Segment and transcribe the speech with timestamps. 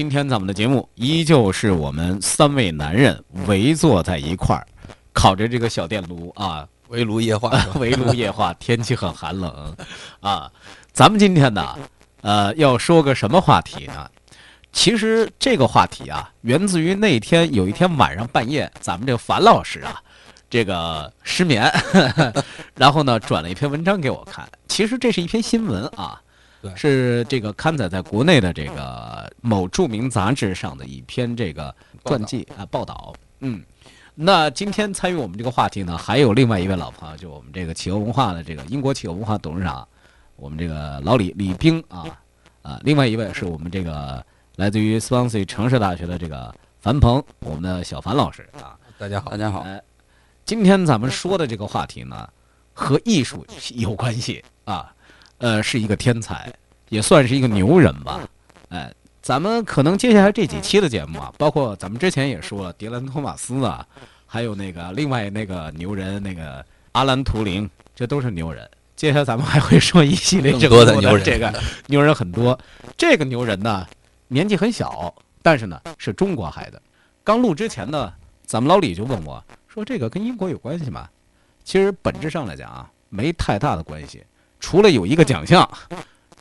[0.00, 4.66] 今天咱们的节目依旧是我们三位男人围坐在一块儿，
[5.12, 8.50] 烤着这个小电炉啊， 围炉夜话， 围炉夜话。
[8.58, 9.76] 天气很寒冷
[10.20, 10.50] 啊，
[10.90, 11.78] 咱们今天呢，
[12.22, 14.10] 呃，要说个什么话题呢？
[14.72, 20.00] 其实这个话题啊，源自于那天有一天晚上半夜，咱们这个樊老师啊，
[20.48, 21.70] 这个失眠，
[22.74, 24.48] 然后呢转了一篇文章给我看。
[24.66, 26.18] 其实这是一篇新闻啊。
[26.76, 33.14] 是这个刊载在国内的这个某著名杂志上的一篇这个传记啊报道。
[33.40, 33.62] 嗯，
[34.14, 39.86] 那今天参与我们这个话题呢，还有另外一位老朋友，就我们这个企鹅文化的这个英国企鹅文化董事长，
[40.36, 42.04] 我们这个老李李冰啊
[42.62, 44.24] 啊，另外一位是我们这个
[44.56, 48.76] 来自于 Swansea 城市大学的这个樊鹏，我们的小樊老师啊。
[48.98, 49.64] 大家好，大家好。
[50.44, 52.28] 今天咱们说的这个话题呢，
[52.74, 54.92] 和艺术有关系啊。
[55.40, 56.52] 呃，是一个天才，
[56.88, 58.20] 也算是一个牛人吧。
[58.68, 63.86] 哎，咱们可能接下来这几期的节目啊，包括咱们之前也说了，迪兰·托马斯啊，
[64.26, 68.68] 还有那个另外那个牛人那个阿兰·图灵，这都是牛人。
[68.96, 72.58] 接下来咱们还会说一系列更多的牛人，这个牛人很多。
[72.98, 73.86] 这个牛人呢，
[74.28, 76.80] 年纪很小，但是呢是中国孩子。
[77.24, 78.12] 刚录之前呢，
[78.44, 81.08] 咱们老李就问我说：“这个跟英国有关系吗？”
[81.64, 84.22] 其实本质上来讲啊，没太大的关系。
[84.60, 85.68] 除了有一个奖项，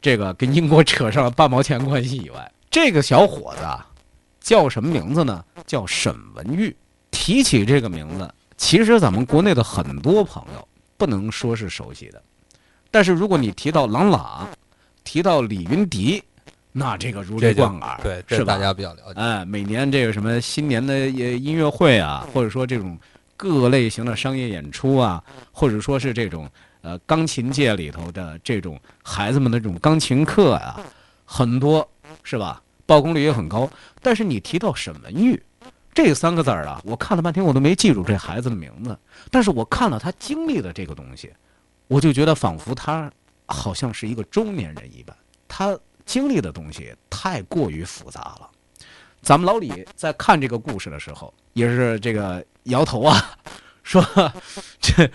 [0.01, 3.61] 这个跟英国扯上了半毛钱关系以外，这个小伙子
[4.39, 5.43] 叫什么名字呢？
[5.65, 6.75] 叫沈文玉。
[7.11, 12.21] 提起这个名字，其实咱们国内的很多朋友不能说是熟悉的，
[12.91, 14.47] 但是如果你提到郎朗，
[15.03, 16.23] 提到李云迪，
[16.71, 19.19] 那这个如雷贯耳，对，是大家比较了解。
[19.19, 22.97] 哎，每年这个什么新年的音乐会啊，或者说这种
[23.35, 26.49] 各类型的商业演出啊，或者说是这种。
[26.81, 30.79] 呃，钢琴界里头的这种孩子们的这种钢琴课啊，
[31.25, 31.87] 很多
[32.23, 32.61] 是吧？
[32.85, 33.69] 曝光率也很高。
[34.01, 35.41] 但是你提到沈文玉
[35.93, 38.97] 这三个字儿啊，我看了半天我都没记住这孩子的名字。
[39.29, 41.33] 但是我看了他经历的这个东西，
[41.87, 43.11] 我就觉得仿佛他
[43.45, 45.15] 好像是一个中年人一般。
[45.47, 48.49] 他经历的东西太过于复杂了。
[49.21, 53.37] 咱们老李在看这个故事的时候，也是这个摇头啊。
[53.89, 54.31] 说
[54.79, 55.09] 这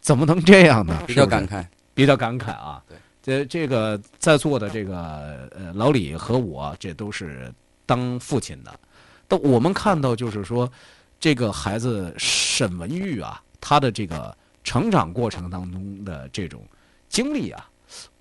[0.00, 1.02] 怎么能这样呢？
[1.04, 2.80] 比较感慨，比较感慨啊！
[2.88, 7.52] 对，这这个在座的这个呃老李和我，这都是
[7.84, 8.72] 当父亲的。
[9.26, 10.70] 但我们看到，就是说，
[11.18, 16.62] 这个孩子沈文玉啊，他的这个成长过程当中的这种
[17.08, 17.68] 经历啊，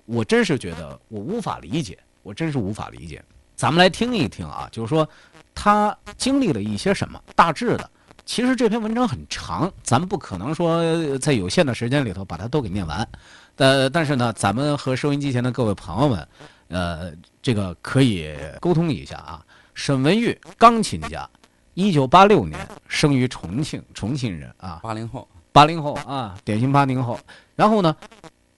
[0.05, 3.23] 我真是觉得我无法理解，我真是无法理解。
[3.55, 5.07] 咱们来听一听啊，就是说
[5.53, 7.87] 他经历了一些什么，大致的。
[8.29, 13.09] 其实这篇文章很长，咱们不可能说在有限的时间里头把它都给念完。
[13.55, 16.27] 呃，但是呢，咱们和收音机前的各位朋友们，
[16.67, 18.31] 呃，这个可以
[18.61, 19.43] 沟通一下啊。
[19.73, 21.27] 沈文玉，钢琴家，
[21.73, 22.55] 一九八六年
[22.87, 24.79] 生于重庆，重庆人啊。
[24.83, 27.19] 八零后，八零后啊，典型八零后。
[27.55, 27.95] 然后呢，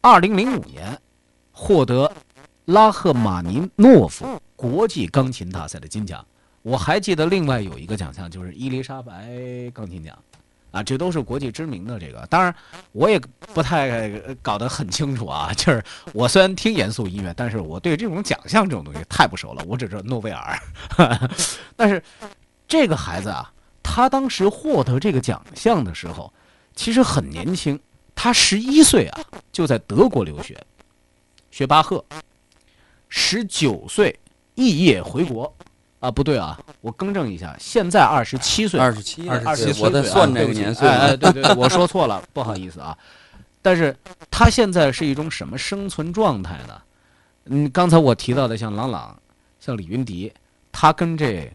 [0.01, 0.99] 二零零五年
[1.53, 2.11] 获得
[2.65, 6.25] 拉赫玛尼诺夫国际钢琴大赛的金奖。
[6.61, 9.27] 我还记得另外有一个奖项，就是伊丽莎白
[9.73, 10.17] 钢琴奖，
[10.69, 12.23] 啊，这都是国际知名的这个。
[12.27, 12.53] 当然，
[12.91, 13.19] 我也
[13.53, 14.09] 不太
[14.43, 15.51] 搞得很清楚啊。
[15.53, 19.63] 就是我虽然听严肃音乐，但是我对这种奖项这种东西太不熟了。
[19.67, 20.59] 我只知道诺贝尔。
[21.75, 22.01] 但是
[22.67, 26.31] 这个孩子啊，他当时获得这个奖项的时候，
[26.75, 27.79] 其实很年轻，
[28.13, 29.19] 他十一岁啊
[29.51, 30.63] 就在德国留学，
[31.49, 32.05] 学巴赫，
[33.09, 34.19] 十九岁
[34.55, 35.51] 肄业回国。
[36.01, 42.97] 啊，不对啊，我更正一下，现在二十七岁，二十七，二十七，我在算这个年岁，哎，对对，我说错了，不好意思啊。
[43.61, 43.95] 但是
[44.31, 46.81] 他现在是一种什么生存状态呢？
[47.45, 49.15] 嗯，刚才我提到的像郎朗，
[49.59, 50.33] 像李云迪，
[50.71, 51.47] 他跟这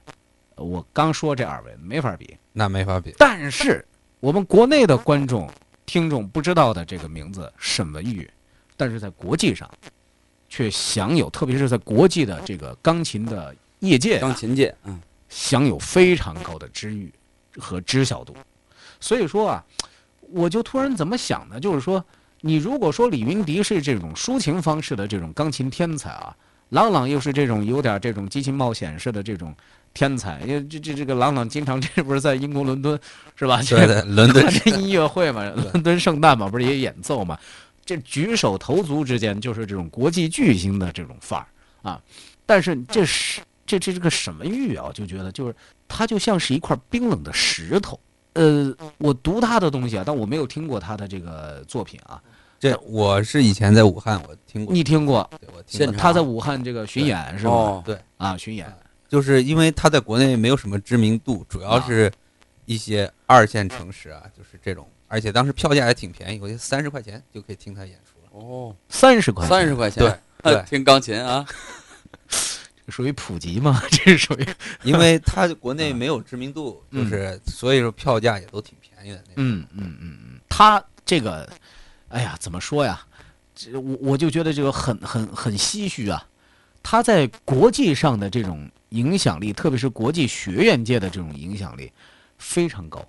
[0.54, 3.12] 我刚说这二位没法比，那没法比。
[3.18, 3.84] 但是
[4.20, 5.50] 我们国内的观众、
[5.84, 8.30] 听众不知道的这个名字沈文玉，
[8.76, 9.68] 但是在国际上
[10.48, 17.12] 却享有，特别是在国际的这个钢琴的业界啊、钢琴界，嗯，享有非常高的知誉
[17.56, 18.34] 和知晓度。
[19.00, 19.64] 所以说啊，
[20.20, 21.60] 我就突然怎么想呢？
[21.60, 22.04] 就是说，
[22.40, 26.34] 你如果说李云迪是这种抒情方式的这种钢琴天才啊，
[26.70, 29.54] 郎朗又是这种有点这种激情冒险式的这种
[29.92, 32.98] 天才，因为这这这个郎朗经常 这不是在英国伦敦
[33.34, 33.60] 是吧？
[33.62, 37.38] 对对， 伦敦 这音乐会嘛，伦敦圣诞嘛，不是也演奏嘛？
[37.84, 41.46] 这举手投足之间就是这种国际巨星的这种范儿
[41.82, 42.00] 啊。
[42.44, 45.54] 但是这是这这是个什么玉啊，就觉得就是
[45.88, 47.98] 它就像是一块冰冷的石头。
[48.34, 52.22] 呃，我读他的东西啊，但我没有听过他的这个作品啊。
[52.58, 55.28] 这我是以前在武汉，我听过，你听过？
[55.40, 57.50] 对我听过他在武汉这个巡演是吧？
[57.50, 58.72] 哦，对，啊，巡演。
[59.08, 62.10] 就是因为他在国内没有什么知名度，主要是
[62.64, 68.44] 一些二线城市啊，就是这种，而且当时票价也挺便宜，我觉得三十块钱就可以听他演出了。
[68.44, 70.02] 哦，三十块，三十块钱，
[70.42, 71.46] 对对 听钢琴啊，
[72.88, 73.82] 属于普及嘛？
[73.90, 74.46] 这是属于
[74.84, 79.24] 因为他国内没有知名度，嗯就是所以说票价也都挺便宜的。
[79.36, 81.48] 嗯嗯嗯嗯，他这个，
[82.08, 83.00] 哎呀，怎么说呀？
[83.54, 86.24] 这我我就觉得这个很很很唏嘘啊。
[86.82, 91.90] 他在国际上的这种影响力，特别是国际学院界的这种影响力
[92.38, 93.04] 非常高，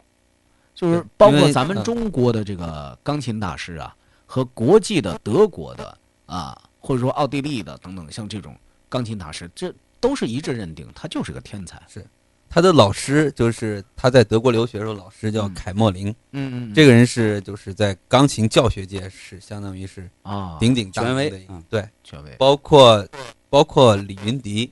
[0.74, 3.96] 就是包括咱们嗯中国的这个钢琴大师啊，
[4.26, 5.96] 和国际的德国的
[6.26, 8.58] 啊，或者说奥地利的等等，像这种
[8.90, 11.82] 钢琴大师，这都是一致认定他就是个天才。
[11.88, 12.06] 是。
[12.50, 15.54] 他的老师就是他在德国留学的时候，老师叫嗯。
[15.54, 21.30] 凯莫林，嗯嗯，这个人是就是在钢琴教学界是相当于是啊，鼎鼎大权威。
[21.30, 23.06] 名的一个，嗯对，权威，包括
[23.50, 24.72] 包括李云迪，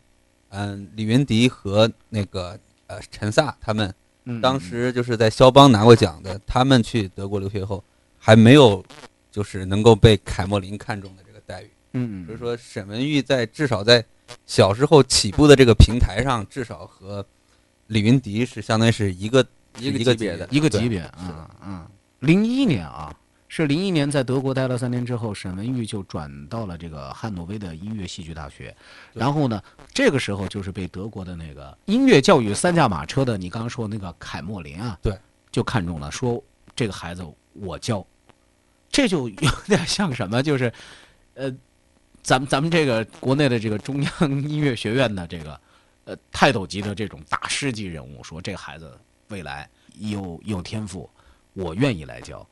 [0.49, 2.57] 嗯，李云迪和那个
[2.87, 4.39] 呃陈萨他们嗯。
[4.39, 7.83] 当时就是在肖邦拿过奖的，他们去德国留学后
[8.17, 8.81] 还没有
[9.29, 11.69] 就是能够被凯莫林看中的这个待遇。
[11.95, 14.03] 嗯，嗯所以说，沈文玉在至少在
[14.45, 17.25] 小时候起步的这个平台上，至少和
[17.87, 19.45] 李云迪是相当于是一个
[19.79, 20.47] 一个一个级别的。
[20.51, 21.87] 一个级别是啊嗯，
[22.19, 23.15] 零一年啊，
[23.47, 28.75] 是零一年在德国待了三年之后，沈文玉就转到了这个汉诺威的音乐戏剧大学，
[29.13, 29.61] 然后呢，
[29.93, 35.17] 这个时候就是被德国的那个音乐教育三驾马车的你刚刚说的那个凯莫林啊，对，
[35.51, 36.43] 就看中了，说
[36.75, 38.05] 这个孩子我教，
[38.89, 40.73] 这就有点像什么，就是，
[41.35, 41.53] 呃，
[42.25, 44.11] 咱们咱们这个国内的这个中央
[44.49, 45.61] 音乐学院的这个
[46.05, 49.69] 呃泰斗级的这种大师级人物，说这个孩子未来
[49.99, 51.07] 有有天赋，
[51.53, 52.43] 我愿意来教，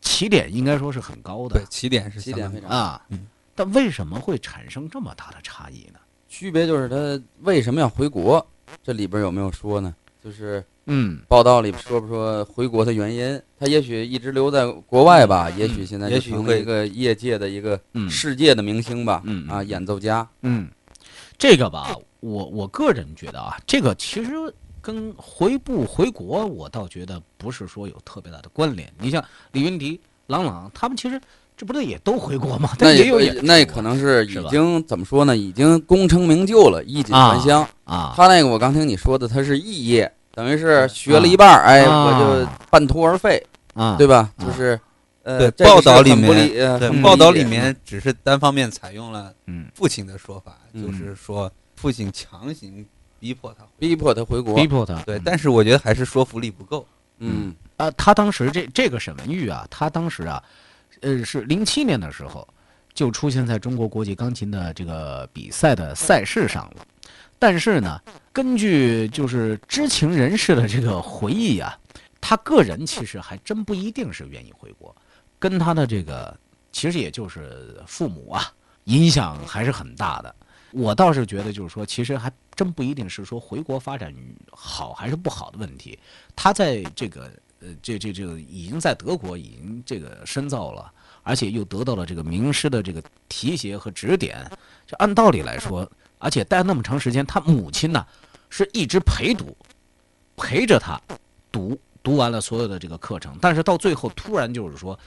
[0.00, 5.98] 起点应该说是很高的对起点是起点非常啊嗯，但为什么会产生这么大的差异呢？
[6.26, 8.44] 区别就是他为什么要回国？
[8.82, 9.94] 这里边有没有说呢？
[10.24, 13.40] 就是嗯报道里说不说回国的原因？
[13.58, 20.68] 他也许一直留在国外吧，也许现在也成为一个业界的一个嗯世界的明星吧，啊，嗯啊演奏家，嗯，
[21.38, 24.32] 这个吧，我我个人觉得啊，这个其实
[24.82, 28.92] 跟回不回国，我倒觉得不是说有特别大的关联。
[29.00, 31.18] 你像李云迪、郎朗，他们其实
[31.56, 32.76] 这不对也都回国吗？
[32.78, 35.34] 那也有演那可能是已经怎么说呢？
[35.34, 37.66] 已经功成名就了，衣锦还乡。
[37.84, 42.12] 啊，他那个我刚听你说的，他是肄业，等于是学了一半儿，哎，啊我
[42.44, 43.40] 就半途而废，
[43.74, 44.30] 啊，对吧？
[44.36, 44.78] 啊就是
[45.22, 52.84] 呃，报道里面报道里面只是单方面采用了嗯，父亲的说法，嗯就是说父亲强行
[53.18, 53.64] 逼迫他。
[53.78, 55.00] 逼迫他回国逼，迫他。
[55.02, 56.86] 对，嗯但是我觉得还是说服力不够。
[57.20, 60.42] 嗯啊，他当时这这个沈文玉啊，他当时啊，
[61.00, 62.46] 呃，是零七年的时候
[62.92, 66.84] 就出现在中国国际钢琴的这个比赛的赛事上了。
[67.44, 68.00] 但是呢，
[68.32, 71.78] 根据就是知情人士的这个回忆啊，
[72.18, 74.96] 他个人其实还真不一定是愿意回国，
[75.38, 76.34] 跟他的这个
[76.72, 78.50] 其实也就是父母啊
[78.84, 80.34] 影响还是很大的。
[80.70, 84.10] 我倒是觉得，就是说，其实还真不一定是说回国发展
[84.50, 85.98] 好还是不好的问题。
[86.34, 90.90] 他在这个呃，这这这个已经在德国已经这个深造了，
[91.22, 94.50] 而且又得到了这个名师的这个提携和指点。
[94.86, 95.86] 就按道理来说，
[96.24, 98.06] 而且待那么长时间，他母亲呢
[98.48, 99.54] 是一直陪读，
[100.38, 100.98] 陪着他
[101.52, 104.98] 读读完了所有的这个课程，但是到最后突然就是说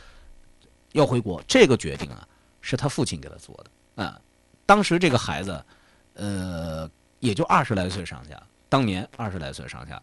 [0.91, 2.27] 要回国，这个决定啊
[2.62, 4.21] 是他父亲给他做的啊。
[4.67, 5.65] 当时这个孩子，
[6.13, 6.88] 呃，
[7.19, 10.00] 也就二十来岁上下，当年二十来岁上下，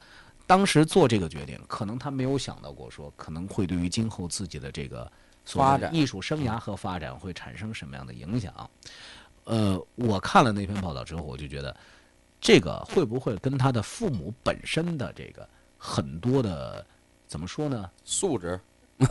[0.49, 5.09] 当时做这个决定，可能他没有想到过说可能会对于今后自己的这个
[5.45, 8.53] 所谓的发展艺术生涯和发展会产生什么样的影响。
[9.45, 11.75] 呃，我看了那篇报道之后，我就觉得
[12.41, 15.49] 这个会不会跟他的父母本身的这个
[15.79, 16.85] 很多的
[17.27, 17.91] 怎么说呢？
[18.05, 18.59] 素质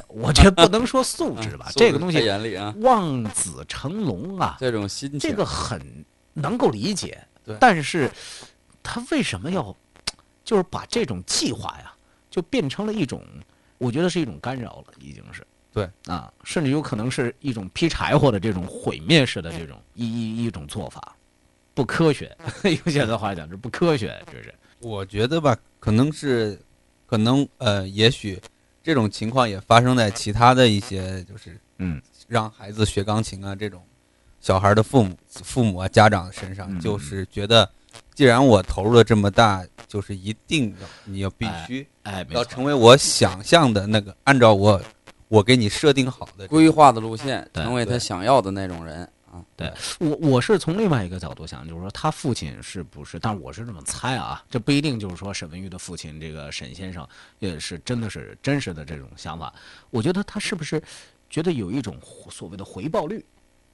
[0.07, 2.17] 我觉得不能说素质吧， 这个东西
[2.79, 7.57] 望子成龙啊，这种心情，这个很能够理解对。
[7.59, 8.09] 但是
[8.81, 9.75] 他为什么要
[10.45, 11.93] 就是把这种计划呀，
[12.29, 13.21] 就变成了一种，
[13.77, 15.45] 我觉得是一种干扰了，已经是。
[15.73, 15.89] 对。
[16.05, 21.15] 啊，甚至有可能是一种劈柴火的这种毁灭式的这种一一一种做法，
[21.73, 22.35] 不科学。
[22.63, 24.53] 用现在话讲，这不科学，这是。
[24.79, 26.59] 我觉得吧，可能是，
[27.05, 28.39] 可能呃，也许
[28.83, 32.01] 这种情况也发生在其他的一些，就是嗯。
[32.29, 33.83] 让孩子学钢琴啊这种
[34.39, 36.79] 小孩的父母、父母啊家长身上，嗯。
[36.79, 37.69] 就是觉得，
[38.15, 44.81] 既然我投入了这么大，就是一定要你要必须哎，没要成为我想象的那个，按照我
[45.33, 49.43] 我给你设定好的规划的路线，成为他想要的那种人啊。
[49.55, 53.17] 对我我是从另外一个角度想，就是说他父亲是不是？
[53.17, 57.07] 但我是这么猜啊，这不一定就是说沈文玉的父亲这个沈先生
[57.39, 59.51] 也是真的是真实的这种想法。
[59.89, 60.79] 我觉得他是不是
[61.31, 61.97] 觉得有一种
[62.29, 63.25] 所谓的回报率，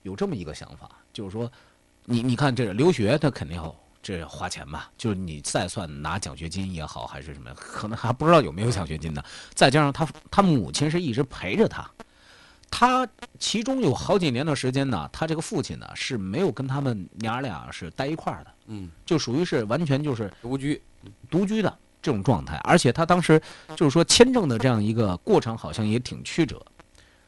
[0.04, 1.52] 有这么一个想法，就是说，
[2.06, 4.90] 你你看这个留学，他肯定要这花钱吧？
[4.98, 9.24] 就是你再算拿奖学金也好，还是什么，可能还不知道有没有奖学金呢。
[9.54, 11.90] 再加上他他母亲是一直陪着他。
[12.72, 13.08] 他
[13.40, 20.80] 其中有好几年的时间呢，他这个父亲呢是没有跟他们娘俩是待一块儿的，嗯，就属于是完全就是独居，
[21.32, 22.58] 独居的这种状态。
[22.64, 23.42] 而且他当时
[23.76, 26.64] 就是说签证的这样一个过程，好像也挺曲折。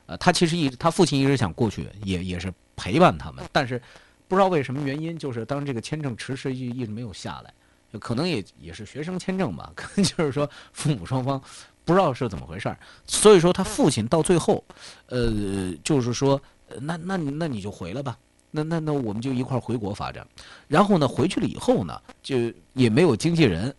[0.06, 3.82] 呃，他其实一直他父亲一直想过去，也也是陪伴他们，但是
[4.32, 7.54] 不知道为什么原因，就是当这个签证迟迟一一直没有下来，
[8.00, 11.38] 可能也也是学生签证吧， 可能就是说父母双方
[11.84, 14.64] 不知道是怎么回事儿，所以说他父亲到最后，
[15.08, 16.42] 呃，就是说，
[16.80, 18.18] 那那那你就回来吧，
[18.52, 20.26] 那那那我们就一块儿回国发展。
[20.70, 22.38] 然后呢，回去了以后呢，就
[22.72, 23.76] 也没有经纪人，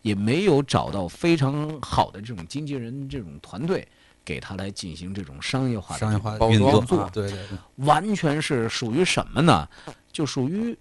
[0.00, 3.86] 也没有找到非常好的这种经纪人这种团队
[4.24, 9.68] 给他来进行这种商业化的商业化运作啊，对对对，完全是属于什么呢？
[10.10, 10.76] 就属于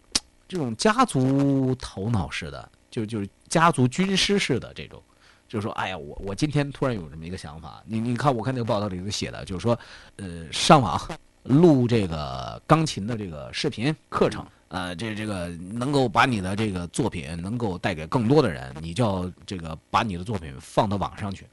[0.48, 5.02] 这种家族头脑式的，就就是家族军师式的这种。
[5.48, 9.78] 就是说，哎呀，我我今天突然有这么一个想法，你你看，我看那个报道里头写的，就是说，
[10.16, 10.98] 呃，上网
[11.44, 21.46] 录这个钢琴的这个视频课程，呃，这这个能够把你的这个作品能够带给更多的人，你就要这个把你的作品放到网上去。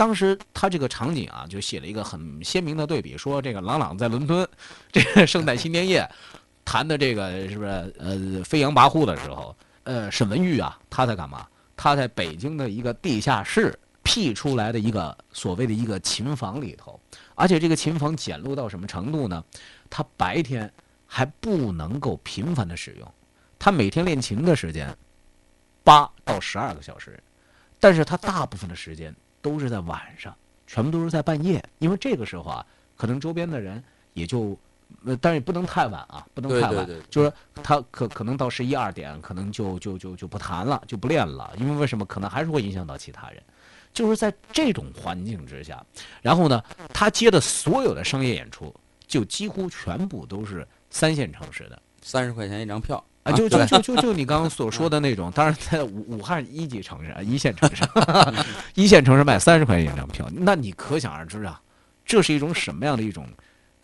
[0.00, 4.48] 当时他这个场景啊，就写了一个很鲜明的对比，说这个郎朗在伦敦，
[4.90, 6.10] 这个圣诞新年夜
[6.64, 11.46] 弹的这个是不是呃飞扬跋扈的时候，呃沈文玉啊他在干嘛？
[11.76, 16.98] 他在北京的一个地下室辟出来的一个所谓的一个琴房里头，
[17.34, 19.44] 而且这个琴房简陋到什么程度呢？
[19.90, 20.72] 他白天
[21.06, 23.14] 还不能够频繁的使用，
[23.58, 24.96] 他每天练琴的时间
[25.84, 27.22] 八到十二个小时，
[27.78, 30.34] 但是他大部分的时间都是在晚上，
[30.66, 32.66] 全部都是在半夜，因为这个时候啊，
[32.96, 33.82] 可能周边的人
[34.14, 34.58] 也就，
[35.04, 37.32] 呃，但是也不能太晚啊，不能太晚，对对对，就是
[37.62, 42.04] 他可可能到十一二点，可能就就就就不弹了，就不练了，因为为什么？
[42.04, 43.42] 可能还是会影响到其他人。
[43.92, 45.84] 就是在这种环境之下，
[46.22, 46.62] 然后呢，
[46.94, 48.72] 他接的所有的商业演出，
[49.04, 51.82] 就几乎全部都是三线城市的。
[52.00, 57.84] 三十块钱一张票啊，就就就就就你刚刚所说的那种，当然在武武汉一级城市啊，一线城市，
[58.74, 61.60] 一线城市卖三十块钱一张票，那你可想而知啊，
[62.04, 63.26] 这是一种什么样的一种，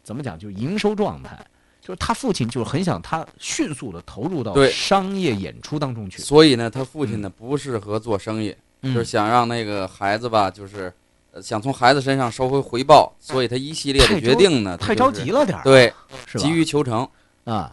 [0.02, 1.38] 怎么讲，就营收状态。
[1.82, 8.92] 就是他父亲就是很想他迅速的投入到商业演出当中去，所以呢，他父亲呢不适合做生意，嗯。
[8.92, 10.92] 就是想让那个孩子吧，就是
[11.30, 15.92] 呃想从孩子身上收回回报，所以他一系列的决定呢，太就是着急了点儿，对，
[16.36, 17.08] 急于求成，
[17.44, 17.72] 啊，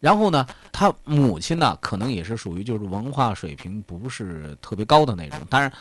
[0.00, 0.44] 然后呢，
[0.78, 5.38] 他母亲呢，可能也是属于就是文化水平不是特别高的那种。
[5.48, 5.72] 当然，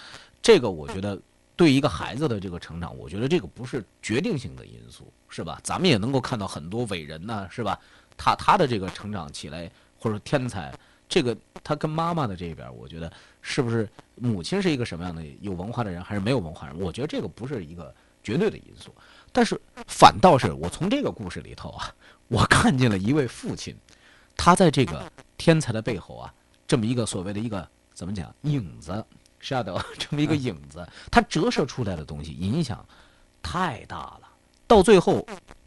[0.42, 1.22] 这个我觉得
[1.58, 5.60] 对一个孩子的这个成长，我觉得这个不是决定性的因素，是吧？
[5.62, 7.78] 咱们也能够看到很多伟人呢，是吧？
[8.16, 10.74] 他他的这个成长起来，或者天才，
[11.10, 13.12] 这个他跟妈妈的这边，我觉得
[13.42, 16.80] 是不是母亲是一个什么样的有文化的人，还是没有文化人？
[16.80, 18.96] 我觉得这个不是一个绝对的因素。
[19.34, 21.94] 但是反倒是我从这个故事里头啊，
[22.30, 23.76] 我看见了一位父亲，
[24.38, 26.34] 他在这个天才的背后啊，
[26.68, 29.06] 这么一个所谓的一个怎么讲影子
[29.42, 32.86] shadow 这么一个影子，他折射出来的东西影响
[33.42, 34.22] 太大了。
[34.68, 35.26] 到最后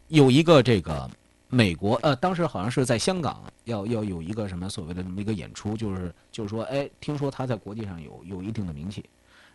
[0.08, 1.08] 有一个这个
[1.48, 9.04] 美国呃，当时好像是在香港要要有一个什么所谓的这么一个演出，就是就是说，哎，听说他在国际上有有一定的名气，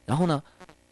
[0.06, 0.42] 然后呢，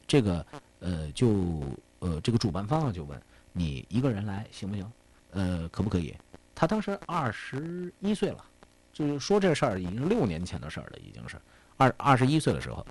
[0.06, 0.46] 这个
[0.80, 1.62] 呃就
[2.00, 3.20] 呃这个主办方啊就问
[3.54, 4.92] 你一个人来行不行？
[5.32, 6.14] 呃，可不可以？
[6.62, 8.46] 他当时二十一岁了，
[8.94, 11.36] 就是说这事儿已经是六年前的事儿了，已经是
[11.76, 12.86] 二二十一岁的时候。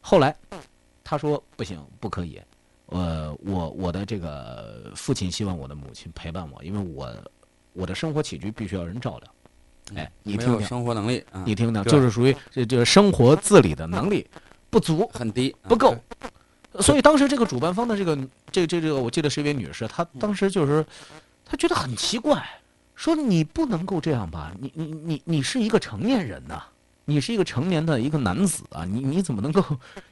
[0.00, 0.34] 后来
[1.04, 2.42] 他说不行，不可以，
[2.86, 7.14] 呃，我我的这个父亲希望我的母亲陪伴我，因为我
[7.74, 10.02] 我的生活起居必须要人照料。
[10.02, 14.28] 哎，你听听，生活能力啊，你听听，就是属于这这生活自理的能力
[14.68, 15.94] 不足，很低，啊不够。
[16.80, 18.16] 所以当时这个主办方的这个
[18.50, 20.84] 这这这个，我记得是一位女士，她当时就是
[21.44, 22.44] 她觉得很奇怪，
[23.02, 24.52] 说你不能够这样吧？
[24.60, 26.62] 你你你你是一个成年人呐、
[27.04, 29.60] 你是一个成年的一个男子啊，你你怎么能够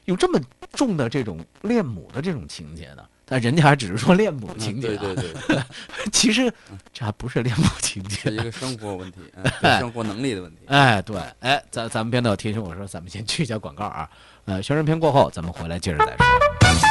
[0.03, 0.37] 有这么
[0.73, 3.03] 重的这种恋母的这种情节呢？
[3.23, 5.63] 但人家还只是说恋母嗯情节、啊，对对对，
[6.11, 6.53] 其实
[6.91, 8.37] 这还不是恋母情节是一。
[8.39, 9.19] 个生活问题，
[9.79, 10.57] 生活能力的问题。
[10.67, 14.09] 哎，对，哎，咱咱们编导提醒我说，咱们先去一下广告啊。
[14.43, 16.90] 呃，宣传片过后，咱们回来接着再说。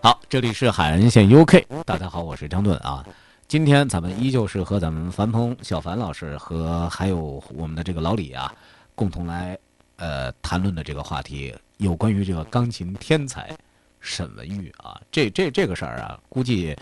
[0.00, 3.04] 好，这里是海岸线 UK，大家好，我是张盾啊。
[3.48, 8.54] 今天咱们依旧是和咱们樊鹏、小樊老师和还有我们的这个老李啊，
[8.94, 9.58] 共同来
[9.96, 13.50] 呃谈论的这个话题，有关于这个钢琴天才
[13.98, 15.00] 沈文玉啊。
[15.10, 16.76] 这这这个事儿啊，估计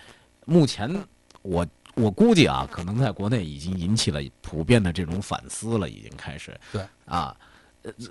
[0.44, 0.94] 目前
[1.40, 6.54] 我我估计啊，可能在国内已经引起了普遍的这种反思了，已经开始。
[6.70, 7.36] 对啊，呃，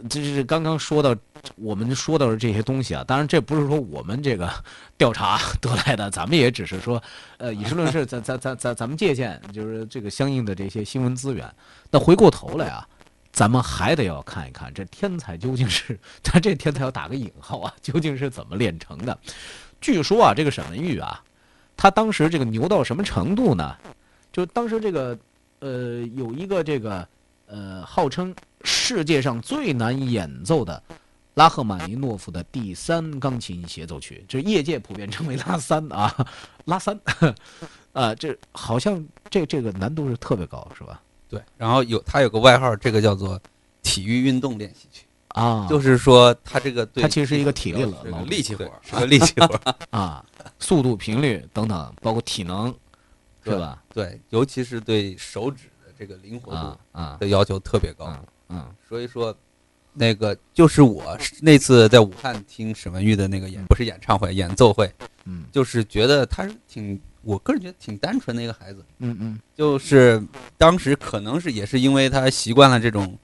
[0.10, 1.16] 这是刚刚说到
[1.56, 4.50] 我们说到的这些东西啊，当然这不是说我们这个
[4.98, 7.02] 调查 得来的，咱们也只是说，
[7.38, 11.50] 呃，以事论事，咱咱咱咱咱们借鉴就是这个相应的这些新闻资源。
[11.92, 12.88] 那回过头来啊，
[13.32, 19.18] 咱们还得要看一看这天才究竟是，他这天才要打个引号啊，究竟是怎么炼成的？
[19.82, 21.22] 据说啊，这个沈文玉啊，
[21.76, 23.76] 他当时这个牛到什么程度呢？
[24.32, 25.18] 就当时这个
[25.60, 27.08] 呃，有一个这个
[27.48, 28.34] 呃，号称
[28.86, 30.80] 世界上最难演奏的
[31.34, 36.16] 拉赫玛尼诺夫的第三钢琴协奏曲，这是业界普遍称为拉三啊，
[36.66, 36.96] 拉三，
[37.94, 41.02] 啊， 这好像这这个难度是特别高，是吧？
[41.28, 43.42] 对，然后有他有个外号，这个叫做
[43.82, 50.24] 体育运动练习曲，啊，就是说他这个对它其实是一个体力劳动力气活是个力气活儿， 啊，
[50.60, 52.68] 速度、频率等等，包括体能，
[53.44, 53.82] 是对吧？
[53.92, 58.06] 对，尤其是对手指的这个灵活啊度啊的要求特别高。
[58.10, 59.36] 嗯嗯所以说，
[59.94, 64.92] 那个就是我那次在武汉听沈文玉的那个演，不是演唱会，演奏会，
[65.26, 68.86] 嗯就是觉得他是挺，我个人觉得挺单纯的一个孩子。
[69.00, 70.22] 嗯嗯就是
[70.58, 73.18] 当时可能是也是因为他习惯了这种，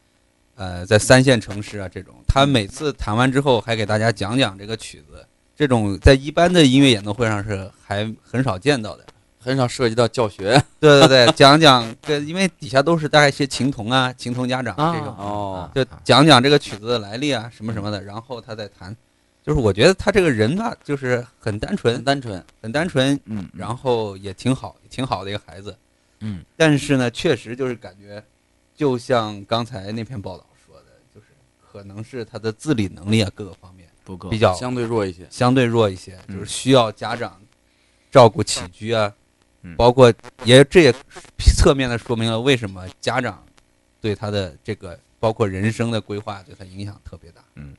[0.55, 9.05] 呃，在三线城市啊这种，他每次弹完之后还给大家讲讲这个曲子，这种在一般的音乐演奏会上是还很少见到的。
[9.41, 10.63] 很少涉及到教学。
[10.79, 18.95] 对对对，讲讲对因为底下都是大概一些琴童啊、琴童家长啊这种，哦就讲讲这个曲子的来历啊什么什么的，然后他再弹。
[19.43, 25.75] 就是我觉得他这个人吧，就是很单很纯，单纯，很单纯，嗯，然后也挺好，挺好的一个孩子。
[26.19, 28.23] 嗯但是呢，确实就是感觉，
[28.75, 31.25] 就像刚才那篇报道说的，就是
[31.59, 35.25] 可能是他的自理能力啊各个方面不够比较相对弱一些。
[35.31, 37.41] 相对弱一些，嗯就是需要家长
[38.11, 39.13] 照顾起居啊，嗯
[39.77, 40.93] 包括也这也
[41.55, 43.43] 侧面的说明了为什么家长
[43.99, 47.41] 对他的这个包括人生的规划对他影响特别大。
[47.55, 47.75] 嗯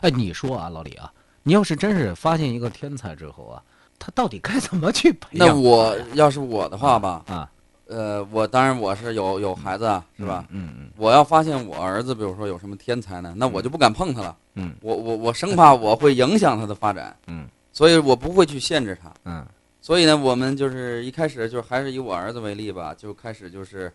[0.00, 3.62] 哎，你说啊，老李啊，你要是真是发现一个天才之后啊，
[3.98, 7.50] 他到底该怎么去培养那我要是我的话吧，啊？
[7.86, 10.46] 呃，我当然我是有有孩子啊，是吧？
[10.48, 14.36] 嗯嗯我要发现我儿子，比如说有什么天才呢，那我就不敢碰他了。
[14.54, 19.12] 嗯我我我生怕我会影响他的发展，嗯所以我不会去限制他。
[19.24, 19.46] 嗯
[19.84, 23.92] 所以呢，我们就是一开始就还是以我儿子为例吧，就开始就是，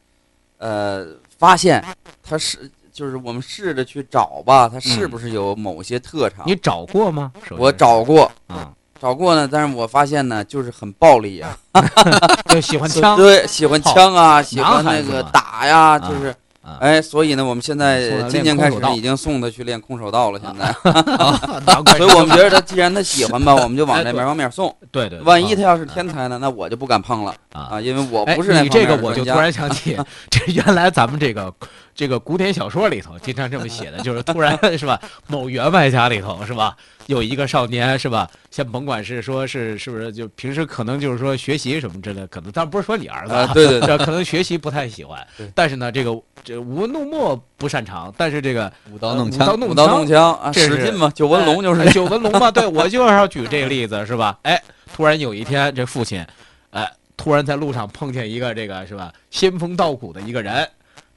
[0.60, 1.08] 呃，
[1.40, 1.84] 发现
[2.22, 6.46] 他是就是我们试着去找吧，他是不是有某些特长？
[6.46, 7.32] 你找过吗？
[7.58, 8.72] 我找过，啊，
[9.02, 11.58] 找过呢，但是我发现呢，就是很暴力啊，
[12.50, 16.36] 就喜欢枪对，喜欢枪啊，喜欢那个打呀，啊就是啊，
[16.80, 20.40] 哎，所以呢，我们现在今年开始已经送他去练空手道了。
[20.40, 20.74] 现在，
[21.98, 24.76] 所以我们觉得他既然他喜欢吧，我们就往这哎对方面送。
[24.92, 29.98] 对对，万一他要是啊天才呢，那我就不敢碰了啊啊，因为我哎不是那你这个我就突然想起，
[30.30, 31.54] 这原来咱们这个
[31.96, 46.12] 这个古典小说里头经常这么写的，就是突然 是吧，某员外家里头是吧，有一个少年是吧，先甭管是说是是不是就平时可能就是说学习什么之类，可能但不是说你儿子啊，对对对， 这可能学习不太喜欢，但是呢，这个
[46.44, 54.38] 这舞文弄墨不擅长，但是这个舞刀弄呃枪，舞刀舞刀弄枪使劲嘛，九纹龙就是哎九纹龙嘛，对我就是要举这个例子是吧？
[54.44, 54.62] 哎，
[54.96, 56.24] 突然有一天，这父亲，
[56.72, 60.66] 哎，突然在路上碰见一个这个是吧，仙风道骨的一个人，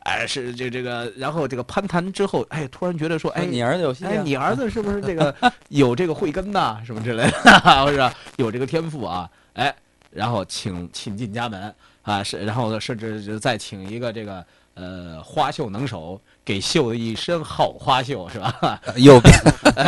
[0.01, 5.33] 哎，是这这个，然后这个攀谈之后，哎，突然觉得说，哎，你儿子有戏哎，啊，你儿子是不是这个
[5.71, 9.31] 有这个慧根呐，什么之类的， 或者有这个天赋啊？
[9.53, 9.73] 哎，
[10.11, 18.81] 然后请请进家门啊，是，然后呢，甚至是再请一个这个呃花绣能手，给绣的一身好花绣，是吧？
[18.97, 19.33] 右边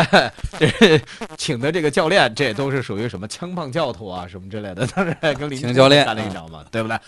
[0.59, 1.01] 这
[1.37, 6.99] 请的这个教练，这都是属于什么枪棒教头啊，什么之类的， 当然跟林冲请教练干了一招嘛，对不对？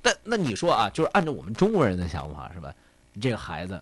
[0.00, 2.72] 但那你说啊，就是按照我们中国人的想法是吧？
[3.12, 3.80] 你这个孩子，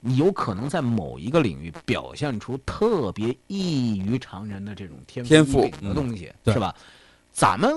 [0.00, 6.74] 你有可能在某一个领域表现出特别异于常人的这种天天赋赋异禀的嗯东西，对是吧？
[7.32, 7.70] 咱们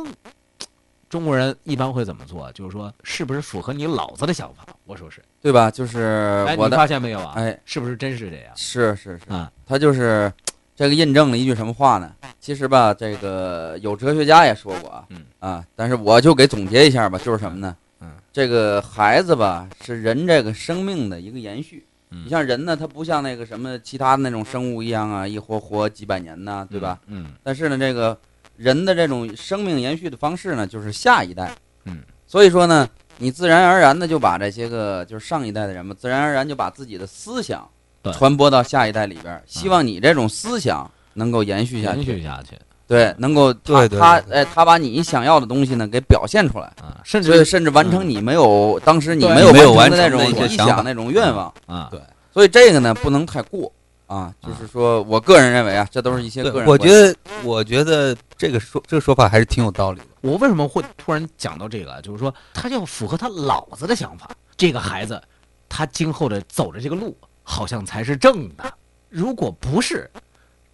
[1.13, 2.51] 中国人一般会怎么做？
[2.53, 4.65] 就是说，是不是符合你老子的想法？
[4.83, 5.69] 我说是，对吧？
[5.69, 7.33] 就是哎，你发现没有啊？
[7.35, 9.51] 哎，是不是真是这样是是是，啊？
[9.63, 10.33] 他就是
[10.75, 12.11] 这个印证了一句什么话呢？
[12.39, 17.77] 其实吧，这个有哲学家也说过啊，嗯啊，但是我就给总结一下吧，就是什么呢？
[18.01, 21.85] 嗯，这个孩子吧，是人这个生命的一个延续。
[22.09, 26.97] 嗯你像人呢，他不像那个什么其他的那种生物一样啊，一活活几百年呐，对吧？？
[27.05, 28.17] 嗯但是呢，这个
[28.55, 31.51] 人的这种生命延续的方式呢，就是下一代。
[31.85, 32.87] 嗯，所以说呢，
[33.17, 37.67] 你自然而然的就把这些个就是上一代的人嘛，自然而然就把自己的思想
[38.13, 41.97] 传播到下一代里边，希望你这种思想能够延续下去。
[41.97, 42.17] 延去。
[42.17, 42.57] 续下去。
[42.85, 43.99] 对，能够他对对对。
[43.99, 50.73] 他哎，他把你想要的东西呢给表现出来，啊，甚至甚至完成你没有当时你没有没有完成的那种完成的一些想法。
[50.73, 51.51] 理想、那种愿望。
[51.65, 51.99] 啊，对。
[52.31, 53.71] 所以这个呢不能太过
[54.05, 56.67] 啊，就是说我个人认为啊，这都是一些个人。
[56.67, 60.05] 我觉得，我觉得这个说这个说法还是挺有道理的。
[60.19, 62.01] 我为什么会突然讲到这个啊？
[62.01, 64.29] 就是说，他要符合他老子的想法。
[64.57, 65.21] 这个孩子，
[65.69, 68.65] 他今后的走的这个路，好像才是正的。
[69.07, 70.11] 如果不是，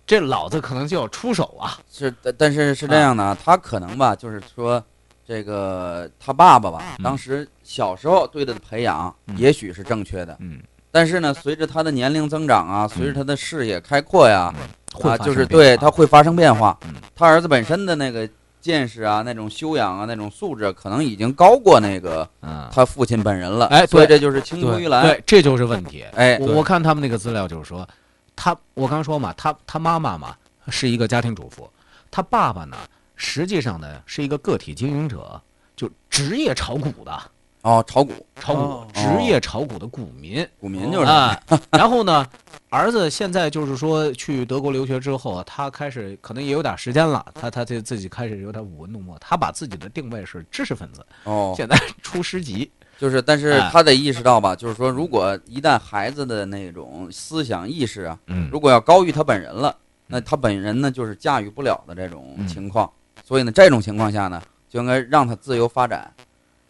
[0.08, 1.78] 这老子可能就要出手啊！
[1.92, 4.84] 是，但但是是这样的啊，他可能吧，就是说，
[5.24, 14.56] 这个他爸爸吧，嗯当时小时候对他的培养嗯也许是正确的，嗯，但是呢，随着他的年龄增长啊，随着他的视野开阔呀，啊，
[15.00, 16.96] 会发就是对他会发生变化嗯。
[17.16, 18.30] 他儿子本身的那个
[18.62, 23.68] 见识啊，那种修养啊，那种素质，可能已经高过那个啊，他父亲本人了。
[23.68, 25.02] 哎所以对这就是青出于蓝。
[25.06, 26.04] 对，这就是问题。
[26.14, 27.88] 哎，我我看他们那个资料就是说，
[28.36, 30.36] 他我刚说嘛，他他妈妈嘛
[30.68, 31.70] 是一个家庭主妇，
[32.12, 32.76] 他爸爸呢
[33.16, 35.42] 实际上呢是一个个体经营者，
[35.76, 37.22] 就职业炒股的，
[37.62, 38.88] 哦，炒股炒股、哦。
[38.94, 40.48] 职业炒股的股民。
[40.60, 41.38] 股民就是啊，
[41.72, 42.26] 然后呢，
[42.70, 53.70] 儿子现在就是说去德国留学之后啊，他开始可能也有点时间了，他他就自己开始有点舞文弄墨，他把自己的定位是知识分子，哦，现在出诗集，就是，但是哎。
[53.72, 58.50] 他得意识到吧，就是说，如果一旦孩子的那种思想意识啊，嗯。
[58.52, 59.76] 如果要高于他本人了，
[60.08, 62.48] 那他本人呢就是驾驭不了的这种嗯。
[62.48, 62.90] 情况。
[63.26, 66.12] 所以呢，这种情况下呢，就应该让他自由发展，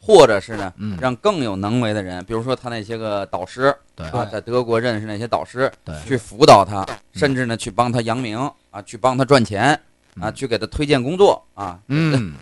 [0.01, 8.39] 或者是呢，嗯，让更有能为的人，比如说他那些个导师对啊，在德国认识那些导师，对去辅导他，甚至呢去帮他扬名
[8.71, 9.73] 啊，去帮他赚钱
[10.19, 11.79] 啊，嗯去给他推荐工作啊。
[11.87, 12.33] 嗯，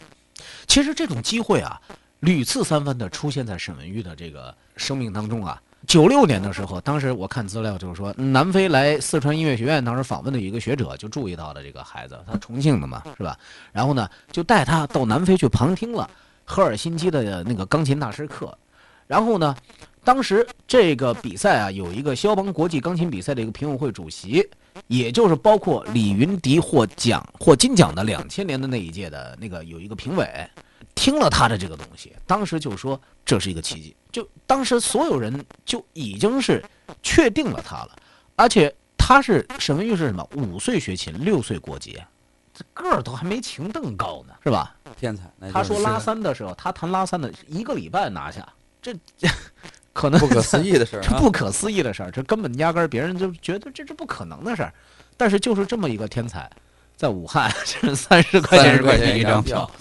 [0.68, 1.82] 其实这种机会啊，
[2.20, 5.62] 屡次三番的出现在沈文玉的这个生命当中啊。
[5.86, 13.38] 九六年的时候，当时我看资料就是说，南非来四川音乐学院当时访问的一个学者就注意到了这个孩子，他重庆的嘛，是吧？
[13.72, 16.10] 然后呢，就带他到南非去旁听了
[16.48, 18.58] 赫尔辛基的那个钢琴大师课。
[19.06, 19.56] 然后呢，
[20.04, 24.46] 当时这个比赛啊，有一个肖邦国际钢琴比赛的一个评委会主席，
[24.88, 30.50] 也就是包括李云迪获奖获金奖的两千年的那一届的那个有一个评委，
[30.96, 36.64] 听了他的这个东西，当时就说这是一个奇迹，就当时所有人就已经是
[37.02, 37.96] 确定了他了，
[38.36, 40.28] 而且他是沈文玉是什么？
[40.36, 42.06] 五岁学琴，六岁过节，
[42.54, 44.76] 这个儿都还没秦邓高呢，是吧？
[44.98, 48.48] 天才，他说拉三的时候，他弹拉三的一个礼拜拿下，
[48.82, 48.94] 这
[49.94, 51.20] 可能不可思议的事儿 这啊。
[51.20, 54.74] 不可思议的事儿，这根本压根儿别人就觉得这是不可能的事儿。
[55.16, 56.50] 但是就是这么一个天才，
[56.96, 59.72] 在武汉 是三十块钱30块钱一一张票票。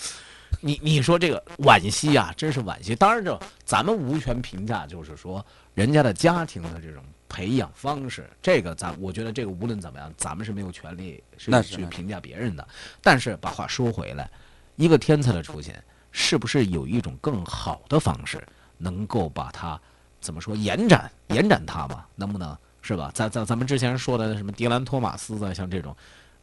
[0.61, 2.97] 你你说这个惋惜啊、真是惋惜。
[2.97, 11.23] 当然，这咱们无权评价，就是说人家的家庭的这种培养方式，这个咱我觉得这个无论怎么样，咱们是没有权利
[11.63, 12.67] 去评价别人的。
[13.03, 14.31] 但是把话说回来，
[14.77, 18.43] 一个天才的出现，是不是有一种更好的方式，
[18.79, 19.81] 能够把它
[20.21, 22.07] 怎么说延展延展它吧？
[22.15, 23.11] 能不能是吧？
[23.15, 25.97] 咱咱咱们之前说的什么迪兰托马斯啊，像这种，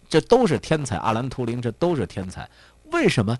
[0.10, 2.50] 这都是天才，阿兰图灵这都是天才，
[2.92, 3.38] 为什么？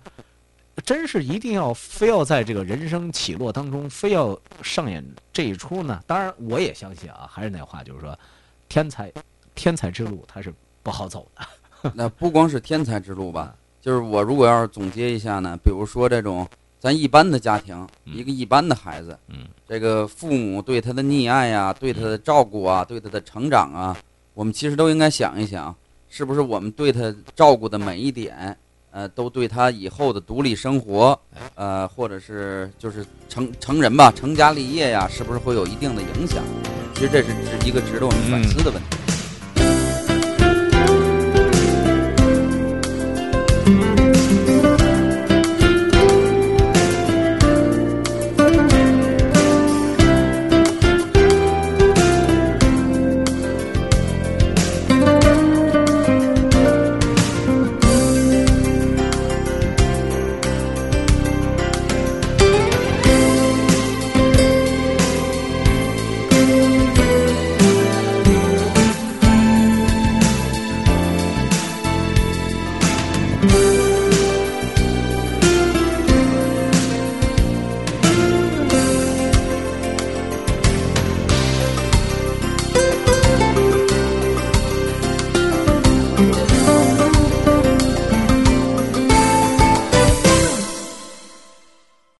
[0.84, 6.02] 真是一定要非要在这个人生起落当中，非要上演这一出呢？
[6.04, 8.18] 当然，我也相信啊，还是那话，就是说，
[8.68, 9.12] 天才，
[9.54, 10.52] 天才之路它是
[10.82, 11.46] 不好走的。
[11.94, 13.54] 那不光是天才之路吧，
[13.84, 16.48] 就是我如果要是总结一下呢，比如说这种
[16.80, 23.94] 咱一般的家庭，嗯一个一般的孩子，嗯，这个父母对他的溺爱呀、对他的照顾啊，对他的成长啊，
[24.32, 25.76] 我们其实都应该想一想，
[26.08, 28.56] 是不是我们对他照顾的每一点，
[28.90, 31.20] 呃，都对他以后的独立生活，
[31.54, 36.42] 呃，或者是就是成成人吧，成家立业呀，是不是会有一定的影响？
[36.94, 38.96] 其实这是值一个值得我们反思的问题。
[43.64, 43.93] Thank you.